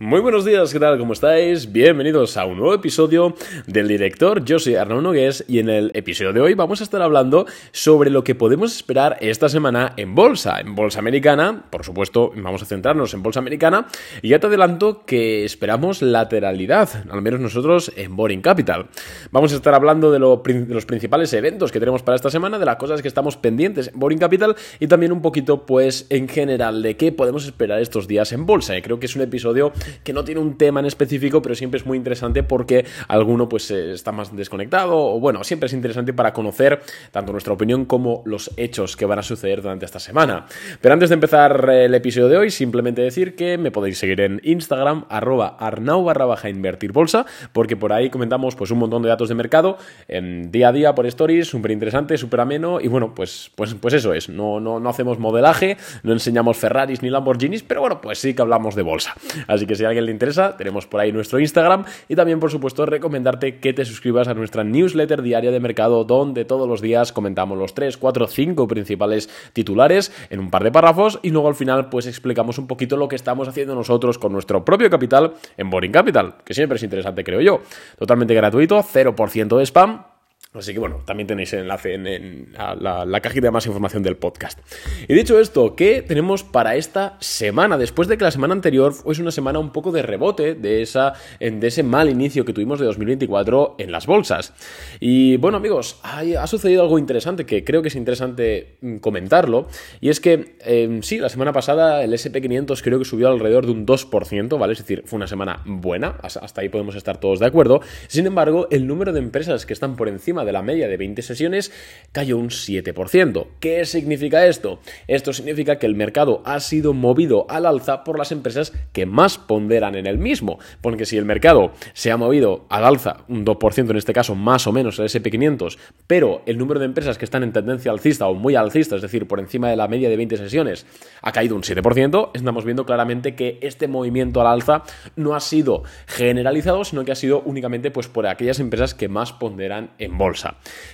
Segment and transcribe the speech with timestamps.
[0.00, 0.98] Muy buenos días, ¿qué tal?
[0.98, 1.70] ¿Cómo estáis?
[1.70, 3.36] Bienvenidos a un nuevo episodio
[3.68, 4.44] del director.
[4.44, 8.10] Yo soy Arnaud Nogués y en el episodio de hoy vamos a estar hablando sobre
[8.10, 10.58] lo que podemos esperar esta semana en bolsa.
[10.58, 13.86] En bolsa americana, por supuesto, vamos a centrarnos en bolsa americana
[14.20, 18.88] y ya te adelanto que esperamos lateralidad, al menos nosotros en Boring Capital.
[19.30, 22.64] Vamos a estar hablando de, de los principales eventos que tenemos para esta semana, de
[22.64, 26.82] las cosas que estamos pendientes en Boring Capital y también un poquito, pues, en general
[26.82, 28.76] de qué podemos esperar estos días en bolsa.
[28.76, 29.72] Y creo que es un episodio
[30.02, 33.70] que no tiene un tema en específico, pero siempre es muy interesante porque alguno pues
[33.70, 38.22] eh, está más desconectado o bueno, siempre es interesante para conocer tanto nuestra opinión como
[38.26, 40.46] los hechos que van a suceder durante esta semana.
[40.80, 44.40] Pero antes de empezar el episodio de hoy, simplemente decir que me podéis seguir en
[44.44, 49.08] Instagram, arroba arnau barra baja invertir bolsa, porque por ahí comentamos pues un montón de
[49.08, 49.78] datos de mercado
[50.08, 53.94] en día a día por stories, súper interesante, súper ameno y bueno, pues, pues, pues
[53.94, 58.18] eso es, no, no, no hacemos modelaje, no enseñamos Ferraris ni Lamborghinis, pero bueno, pues
[58.18, 59.14] sí que hablamos de bolsa.
[59.46, 61.84] Así que si a alguien le interesa, tenemos por ahí nuestro Instagram.
[62.08, 66.44] Y también, por supuesto, recomendarte que te suscribas a nuestra newsletter diaria de mercado donde
[66.44, 71.18] todos los días comentamos los 3, 4, 5 principales titulares en un par de párrafos.
[71.22, 74.64] Y luego al final pues explicamos un poquito lo que estamos haciendo nosotros con nuestro
[74.64, 77.60] propio capital en Boring Capital, que siempre es interesante creo yo.
[77.98, 80.13] Totalmente gratuito, 0% de spam
[80.54, 84.60] Así que bueno, también tenéis el enlace en, la, cajita de más información del podcast.
[85.08, 87.76] Y dicho esto, ¿qué tenemos para esta semana?
[87.76, 91.14] Después de que la semana anterior fue una semana un poco de rebote de, esa,
[91.40, 94.54] de ese mal inicio que tuvimos de 2024 en las bolsas.
[95.00, 99.66] Y bueno amigos, ha sucedido algo interesante que creo que es interesante mm, comentarlo.
[100.00, 103.72] Y es que em, sí, la semana pasada el SP500 creo que subió alrededor de
[103.72, 104.74] un 2%, ¿vale?
[104.74, 107.80] Es decir, fue una semana buena, hasta ahí podemos estar todos de acuerdo.
[108.06, 111.22] Sin embargo, el número de empresas que están por encima de la media de 20
[111.22, 111.72] sesiones
[112.12, 113.46] cayó un 7%.
[113.60, 114.80] ¿Qué significa esto?
[115.08, 119.38] Esto significa que el mercado ha sido movido al alza por las empresas que más
[119.38, 120.58] ponderan en el mismo.
[120.80, 124.66] Porque si el mercado se ha movido al alza un 2%, en este caso más
[124.66, 128.34] o menos el SP500, pero el número de empresas que están en tendencia alcista o
[128.34, 130.86] muy alcista, es decir, por encima de la media de 20 sesiones,
[131.22, 134.82] ha caído un 7%, estamos viendo claramente que este movimiento al alza
[135.16, 139.32] no ha sido generalizado, sino que ha sido únicamente pues, por aquellas empresas que más
[139.32, 140.33] ponderan en bolsa.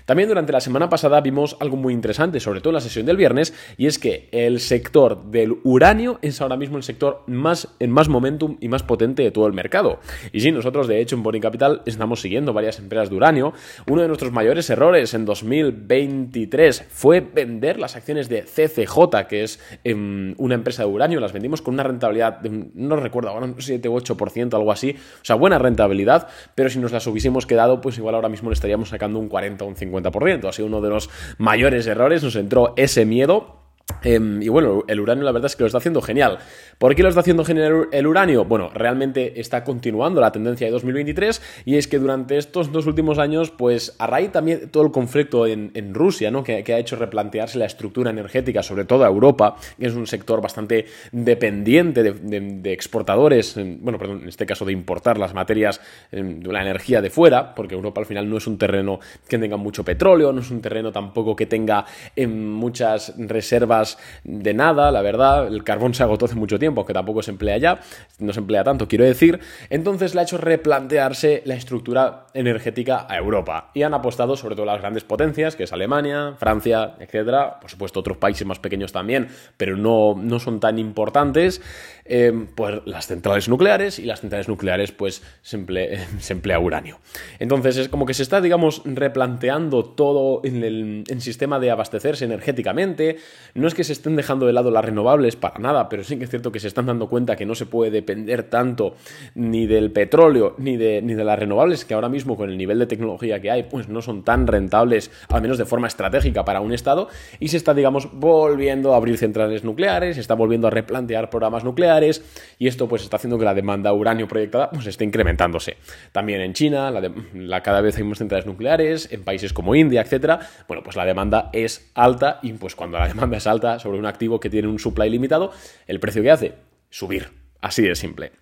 [0.05, 3.17] También durante la semana pasada vimos algo muy interesante, sobre todo en la sesión del
[3.17, 7.91] viernes, y es que el sector del uranio es ahora mismo el sector más en
[7.91, 10.01] más momentum y más potente de todo el mercado.
[10.33, 13.53] Y sí, nosotros de hecho en Boring Capital estamos siguiendo varias empresas de uranio.
[13.87, 19.61] Uno de nuestros mayores errores en 2023 fue vender las acciones de CCJ, que es
[19.85, 23.61] em, una empresa de uranio, las vendimos con una rentabilidad, de, no recuerdo ahora, un
[23.61, 27.81] 7 u 8%, algo así, o sea, buena rentabilidad, pero si nos las hubiésemos quedado,
[27.81, 30.47] pues igual ahora mismo le estaríamos sacando un 40 o un 50%.
[30.47, 31.09] Ha sido uno de los
[31.39, 33.60] mayores errores, nos entró ese miedo
[34.03, 36.39] Em, y bueno, el uranio la verdad es que lo está haciendo genial.
[36.79, 38.45] ¿Por qué lo está haciendo genial el uranio?
[38.45, 43.19] Bueno, realmente está continuando la tendencia de 2023 y es que durante estos dos últimos
[43.19, 46.45] años, pues a raíz también de todo el conflicto en, Rusia, ¿no?
[46.45, 50.41] Que, ha hecho replantearse la estructura energética, sobre todo a Europa, que es un sector
[50.41, 55.81] bastante dependiente de, exportadores, bueno, perdón, en este caso de importar las materias,
[56.11, 59.57] de la energía de fuera, porque Europa al final no es un terreno que tenga
[59.57, 61.85] mucho petróleo, no es un terreno tampoco que tenga
[62.15, 63.80] em, muchas reservas
[64.25, 65.47] de nada, la verdad.
[65.47, 67.81] El carbón se agotó hace mucho tiempo, aunque tampoco se emplea ya,
[68.19, 69.41] no se emplea tanto, quiero decir.
[69.69, 73.71] Entonces le ha hecho replantearse la estructura energética a Europa.
[73.75, 77.61] Y han apostado sobre todo las grandes potencias, que es Alemania, Francia, etcétera.
[77.61, 81.61] Por supuesto, otros países más pequeños también, pero no, no son tan importantes.
[82.05, 86.99] Eh, pues las centrales nucleares y las centrales nucleares pues se emplea, se emplea uranio.
[87.39, 93.19] Entonces es como que se está, digamos, replanteando todo en el sistema de abastecerse energéticamente.
[93.61, 96.25] No es que se estén dejando de lado las renovables para nada, pero sí que
[96.25, 98.95] es cierto que se están dando cuenta que no se puede depender tanto
[99.35, 102.79] ni del petróleo ni de, ni de las renovables, que ahora mismo con el nivel
[102.79, 106.63] de tecnología que hay, pues no son tan rentables, al menos de forma estratégica para
[106.63, 110.71] un Estado, y se está, digamos, volviendo a abrir centrales nucleares, se está volviendo a
[110.71, 112.25] replantear programas nucleares,
[112.59, 115.77] y esto pues está haciendo que la demanda uranio proyectada pues esté incrementándose.
[116.13, 116.91] También en China,
[117.35, 121.05] la, cada vez hay más centrales nucleares, en países como India, etcétera, bueno, pues la
[121.05, 124.69] demanda es alta, y pues cuando la demanda es alta sobre un activo que tiene
[124.69, 125.53] un supply limitado,
[125.87, 126.55] el precio que hace,
[126.91, 127.29] subir.
[127.61, 128.33] Así de simple.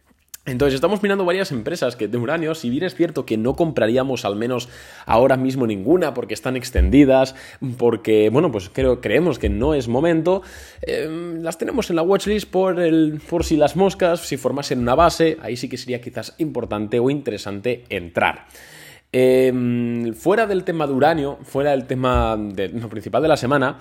[0.48, 4.24] Entonces estamos mirando varias empresas que de uranio, si bien es cierto que no compraríamos
[4.24, 4.70] al menos
[5.04, 7.34] ahora mismo ninguna porque están extendidas,
[7.76, 10.42] porque, bueno, pues creo, creemos que no es momento,
[10.80, 14.94] em, las tenemos en la watchlist por, el, por si las moscas, si formasen una
[14.94, 18.46] base, ahí sí que sería quizás importante o interesante entrar.
[19.10, 23.78] Em, fuera del tema de uranio, fuera del tema lo principal de la semana,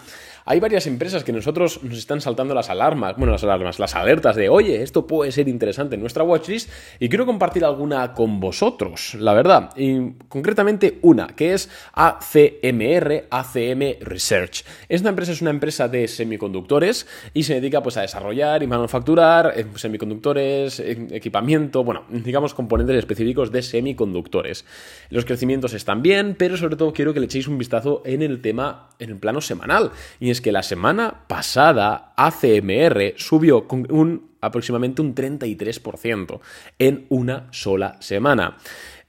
[0.50, 4.38] hay varias empresas que nosotros nos están saltando las alarmas, bueno, las alarmas, las alertas
[4.38, 6.71] de, oye, esto puede ser interesante en nuestra watchlist
[7.01, 9.71] y quiero compartir alguna con vosotros, la verdad.
[9.75, 14.63] Y concretamente una, que es ACMR, ACM Research.
[14.88, 19.51] Esta empresa es una empresa de semiconductores y se dedica pues a desarrollar y manufacturar
[19.53, 24.63] eh, semiconductores, eh, equipamiento, bueno, digamos componentes específicos de semiconductores.
[25.17, 28.39] Los crecimientos están bien, pero sobre todo quiero que le echéis un vistazo en el
[28.39, 29.89] tema, en el plano semanal.
[30.19, 36.39] Y es que la semana pasada ACMR subió con un aproximadamente un 33%
[36.77, 38.57] en una sola semana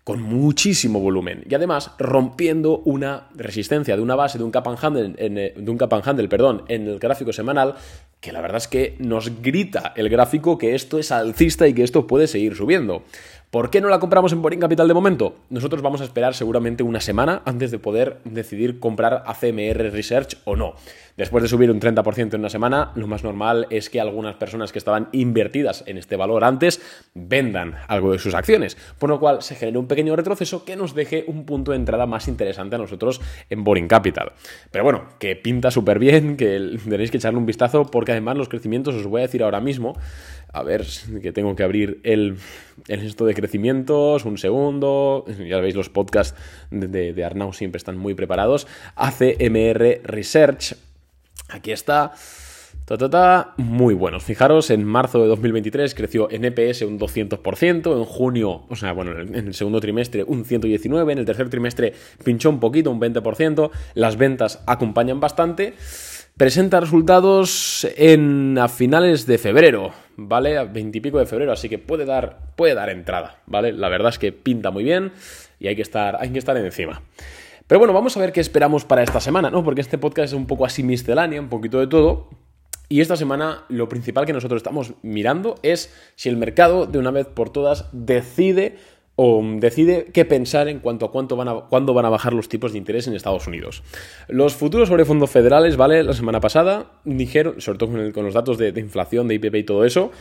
[0.03, 4.79] con muchísimo volumen y además rompiendo una resistencia de una base de un cap and
[4.83, 7.75] handle, eh, de un cap and handle perdón, en el gráfico semanal
[8.19, 11.85] que la verdad es que nos grita el gráfico que esto es alcista y que
[11.85, 13.05] esto puede seguir subiendo.
[13.51, 15.37] ¿Por qué no la compramos en Boring Capital de momento?
[15.49, 20.55] Nosotros vamos a esperar seguramente una semana antes de poder decidir comprar ACMR Research o
[20.55, 20.75] no.
[21.17, 24.71] Después de subir un 30% en una semana, lo más normal es que algunas personas
[24.71, 26.81] que estaban invertidas en este valor antes
[27.15, 30.95] vendan algo de sus acciones, por lo cual se genera un pequeño retroceso que nos
[30.95, 34.33] deje un punto de entrada más interesante a nosotros en Boring Capital.
[34.71, 38.51] Pero bueno, que pinta súper bien, que tenéis que echarle un vistazo porque además los
[38.51, 39.97] crecimientos os voy a decir ahora mismo
[40.53, 40.87] a ver,
[41.23, 42.37] que tengo que abrir el,
[42.89, 45.25] el esto de crecimientos, un segundo.
[45.47, 46.39] Ya veis, los podcasts
[46.71, 48.67] de, de Arnau siempre están muy preparados.
[48.97, 50.77] ACMR Research.
[51.49, 52.13] Aquí está.
[52.97, 54.25] Ta, muy buenos.
[54.25, 59.13] Fijaros, en marzo de 2023 creció en EPS un 200%, en junio, o sea, bueno,
[59.21, 61.93] en el segundo trimestre un 119%, en el tercer trimestre
[62.25, 65.75] pinchó un poquito, un 20%, las ventas acompañan bastante
[66.39, 70.57] presenta resultados en, a finales de febrero, ¿vale?
[70.57, 73.73] A veintipico de febrero, así que puede dar, puede dar entrada, ¿vale?
[73.73, 75.13] La verdad es que pinta muy bien
[75.59, 77.03] y hay que estar, hay que estar encima.
[77.67, 79.65] Pero bueno, vamos a ver qué esperamos para esta semana, ¿no?
[79.65, 82.29] Porque este podcast es un poco así miscelánea, un poquito de todo.
[82.89, 87.11] Y esta semana lo principal que nosotros estamos mirando es si el mercado de una
[87.11, 88.79] vez por todas decide
[89.21, 92.49] o decide qué pensar en cuanto a cuánto van a, cuándo van a bajar los
[92.49, 93.83] tipos de interés en Estados Unidos.
[94.29, 96.05] Los futuros sobre fondos federales, ¿vale?
[96.05, 99.85] La semana pasada dijeron, sobre todo con, los datos de, inflación, de IPP y todo
[99.85, 100.13] eso,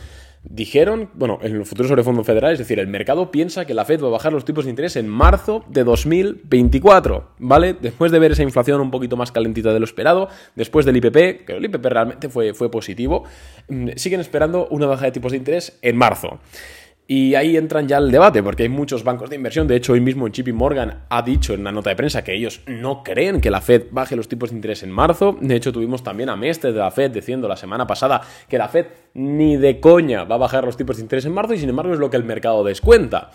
[0.42, 3.84] dijeron, bueno, en los futuros sobre fondos federales, es decir, el mercado piensa que la
[3.84, 7.76] Fed va a bajar los tipos de interés en marzo de 2024, ¿vale?
[7.80, 11.46] Después de ver esa inflación un poquito más calentita de lo esperado, después del IPP,
[11.46, 13.22] que el IPP realmente fue, fue positivo,
[13.68, 16.40] mm, siguen esperando una baja de tipos de interés en marzo.
[17.10, 19.66] Y ahí entran ya el debate, porque hay muchos bancos de inversión.
[19.66, 22.60] De hecho, hoy mismo JP Morgan ha dicho en una nota de prensa que ellos
[22.66, 25.34] no creen que la Fed baje los tipos de interés en marzo.
[25.40, 28.68] De hecho, tuvimos también a Mestre de la Fed diciendo la semana pasada que la
[28.68, 31.70] Fed ni de coña va a bajar los tipos de interés en marzo y sin
[31.70, 33.30] embargo es lo que el mercado descuenta.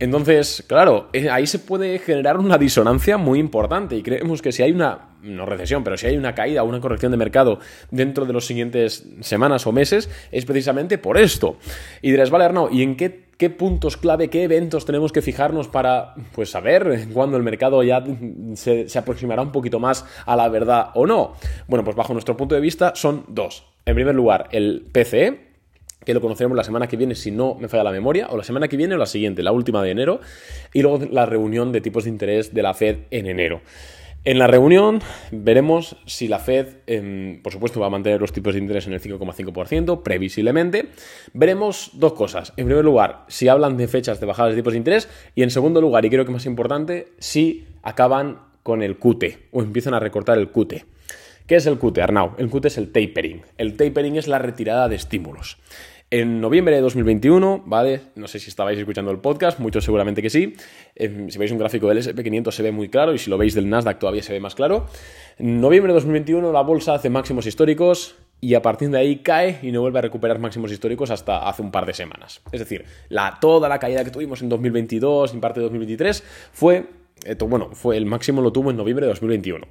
[0.00, 4.62] Entonces, claro, eh, ahí se puede generar una disonancia muy importante y creemos que si
[4.62, 7.58] hay una, no recesión, pero si hay una caída o una corrección de mercado
[7.90, 11.56] dentro de las siguientes semanas o meses, es precisamente por esto.
[12.00, 15.66] Y dirás, vale, Arnaud, ¿y en qué, qué puntos clave, qué eventos tenemos que fijarnos
[15.66, 18.04] para pues, saber cuándo el mercado ya
[18.54, 21.34] se, se aproximará un poquito más a la verdad o no?
[21.66, 23.66] Bueno, pues bajo nuestro punto de vista son dos.
[23.84, 25.47] En primer lugar, el PCE,
[26.04, 28.44] que lo conoceremos la semana que viene, si no me falla la memoria, o la
[28.44, 30.20] semana que viene o la siguiente, la última de enero,
[30.72, 33.60] y luego la reunión de tipos de interés de la Fed en enero.
[34.24, 35.00] En la reunión
[35.30, 38.92] veremos si la Fed, em, por supuesto, va a mantener los tipos de interés en
[38.92, 40.88] el 5,5%, previsiblemente.
[41.32, 42.52] Veremos dos cosas.
[42.56, 45.50] En primer lugar, si hablan de fechas de bajadas de tipos de interés, y en
[45.50, 50.00] segundo lugar, y creo que más importante, si acaban con el QT o empiezan a
[50.00, 50.84] recortar el QT.
[51.48, 52.32] ¿Qué es el QT, Arnau?
[52.36, 53.40] El QT es el tapering.
[53.56, 55.56] El tapering es la retirada de estímulos.
[56.10, 58.02] En noviembre de 2021, ¿vale?
[58.16, 60.52] No sé si estabais escuchando el podcast, muchos seguramente que sí.
[60.94, 63.54] Em, si veis un gráfico del SP500 se ve muy claro y si lo veis
[63.54, 64.88] del Nasdaq todavía se ve más claro.
[65.38, 69.58] En noviembre de 2021 la bolsa hace máximos históricos y a partir de ahí cae
[69.62, 72.42] y no vuelve a recuperar máximos históricos hasta hace un par de semanas.
[72.52, 76.22] Es decir, la, toda la caída que tuvimos en 2022 y en parte de 2023
[76.52, 76.98] fue
[77.48, 79.66] bueno, fue el máximo lo tuvo en noviembre de 2021.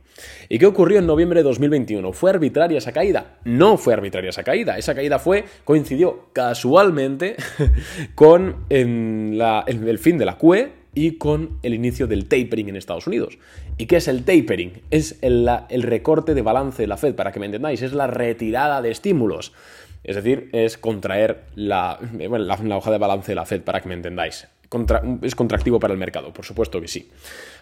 [0.50, 2.14] ¿Y qué ocurrió en noviembre de 2021?
[2.14, 3.38] ¿Fue arbitraria esa caída?
[3.46, 4.78] No fue arbitraria esa caída.
[4.78, 7.36] Esa caída fue, coincidió casualmente
[8.16, 13.38] con el fin de la QE y con el inicio del tapering en Estados Unidos.
[13.78, 14.82] ¿Y qué es el tapering?
[14.90, 15.48] Es el,
[15.84, 19.54] recorte de balance de la Fed, para que me entendáis, es la retirada de estímulos.
[20.04, 23.94] Es decir, es contraer la, la hoja de balance de la Fed, para que me
[23.94, 24.48] entendáis
[25.22, 27.10] es contractivo para el mercado, por supuesto que sí.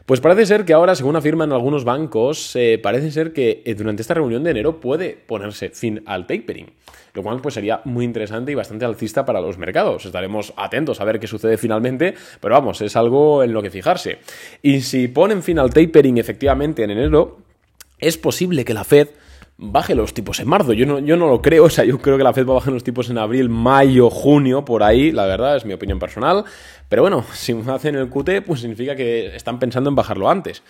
[0.05, 4.01] Pues parece ser que ahora, según afirman algunos bancos, eh, parece ser que eh, durante
[4.01, 6.71] esta reunión de enero puede ponerse fin al tapering,
[7.13, 10.05] lo cual pues sería muy interesante y bastante alcista para los mercados.
[10.05, 14.19] Estaremos atentos a ver qué sucede finalmente, pero vamos, es algo en lo que fijarse.
[14.61, 17.37] Y si ponen fin al tapering efectivamente en enero,
[17.99, 19.09] es posible que la Fed
[19.57, 20.73] baje los tipos en marzo.
[20.73, 22.55] Yo no, yo no lo creo, o sea, yo creo que la Fed va a
[22.55, 26.43] bajar los tipos en abril, mayo, junio, por ahí, la verdad, es mi opinión personal.
[26.89, 30.63] Pero bueno, si hacen el QT, pues significa que están pensando en bajarlo antes.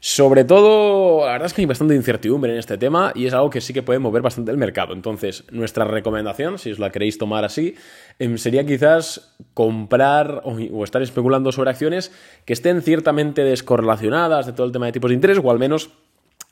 [0.00, 3.48] Sobre todo, la verdad es que hay bastante incertidumbre en este tema y es algo
[3.48, 4.92] que sí que puede mover bastante el mercado.
[4.92, 7.74] Entonces, nuestra recomendación, si os la queréis tomar así,
[8.18, 12.12] em, sería quizás comprar o, estar especulando sobre acciones
[12.44, 15.90] que estén ciertamente descorrelacionadas de todo el tema de tipos de interés o al menos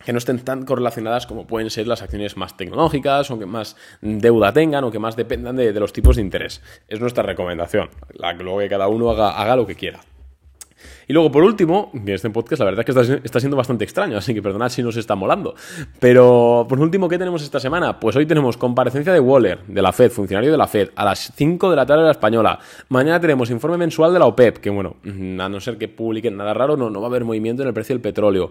[0.04, 3.76] que no estén tan correlacionadas como pueden ser las acciones más tecnológicas o que más
[4.00, 6.62] deuda tengan o que más dependan de, los tipos de interés.
[6.88, 7.90] Es nuestra recomendación.
[8.14, 10.00] La, luego que cada uno haga, haga lo que quiera.
[11.08, 14.34] Y luego, por último, este podcast la verdad es que está, siendo bastante extraño, así
[14.34, 15.54] que perdonad si nos está molando.
[15.98, 17.98] Pero, por último, ¿qué tenemos esta semana?
[17.98, 21.32] Pues hoy tenemos comparecencia de Waller, de la FED, funcionario de la FED, a las
[21.34, 22.58] 5 de la tarde de la española.
[22.88, 26.54] Mañana tenemos informe mensual de la OPEP, que bueno, a no ser que publiquen nada
[26.54, 28.50] raro, no, no va a haber movimiento en el precio del petróleo.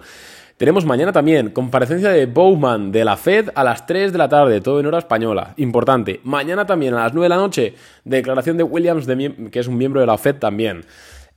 [0.61, 4.61] Tenemos mañana también comparecencia de Bowman de la Fed a las 3 de la tarde,
[4.61, 5.55] todo en hora española.
[5.57, 6.21] Importante.
[6.23, 10.01] Mañana también a las 9 de la noche, declaración de Williams, que es un miembro
[10.01, 10.85] de la Fed también.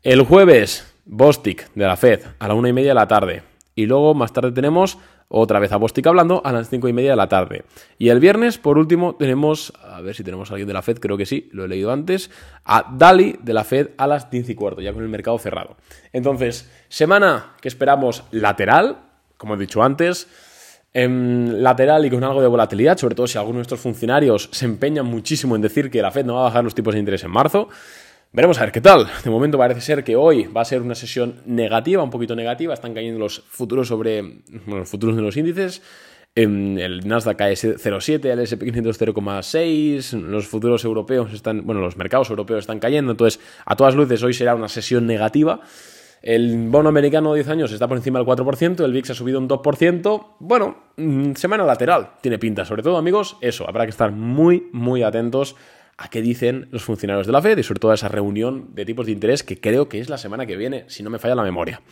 [0.03, 3.43] El jueves, Bostic de la Fed a la 1 y media de la tarde.
[3.75, 7.13] Y luego más tarde tenemos otra vez a Bostic hablando a las 5 y media
[7.13, 7.65] de la tarde.
[7.97, 10.99] Y el viernes, por último, tenemos, a ver si tenemos a alguien de la Fed,
[10.99, 12.31] creo que sí, lo he leído antes,
[12.67, 15.79] a Dali de la Fed a las 10 y cuarto, ya con el mercado cerrado.
[16.13, 18.99] Entonces, semana que esperamos lateral,
[19.37, 20.29] como he dicho antes,
[20.93, 25.07] lateral y con algo de volatilidad, sobre todo si algunos de nuestros funcionarios se empeñan
[25.07, 27.31] muchísimo en decir que la Fed no va a bajar los tipos de interés en
[27.31, 27.69] marzo.
[28.33, 29.07] Veremos a ver qué tal.
[29.25, 32.75] De momento parece ser que hoy va a ser una sesión negativa, un poquito negativa.
[32.75, 35.83] Están cayendo los futuros sobre los futuros de los índices.
[36.35, 42.29] El Nasdaq cae 0,7, el S&P 500 0,6, los futuros europeos están, bueno, los mercados
[42.29, 45.61] europeos están cayendo, entonces a todas luces hoy será una sesión negativa.
[46.25, 49.39] El bono americano de 10 años está por encima del 4%, el VIX ha subido
[49.39, 50.37] un 2%.
[50.39, 52.65] Bueno, mm, semana lateral, tiene pinta.
[52.65, 55.55] Sobre todo, amigos, eso, habrá que estar muy, muy atentos
[55.99, 58.87] a qué dicen los funcionarios de la Fed y sobre todo a esa reunión de
[58.87, 61.35] tipos de interés que creo que es la semana que viene, si no me falla
[61.35, 61.83] la memoria.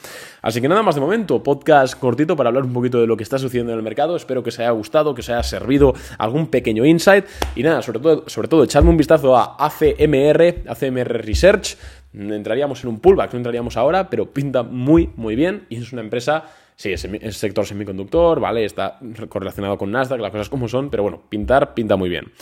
[0.40, 3.22] Así que nada más de momento, podcast cortito para hablar un poquito de lo que
[3.22, 4.16] está sucediendo en el mercado.
[4.16, 8.00] Espero que os haya gustado, que os haya servido algún pequeño insight y nada, sobre
[8.00, 11.76] todo, sobre todo echadme un vistazo a ACMR, ACMR Research,
[12.14, 16.02] entraríamos en un pullback, no entraríamos ahora, pero pinta muy, muy bien y es una
[16.02, 16.44] empresa,
[16.76, 18.64] sí, es, el sector semiconductor, ¿vale?
[18.64, 22.32] Está correlacionado con Nasdaq, las cosas como son, pero bueno, pintar, pinta muy bien.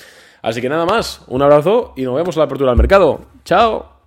[0.42, 3.20] Así que nada más, un abrazo y nos vemos a la apertura del mercado.
[3.44, 3.99] ¡Chao!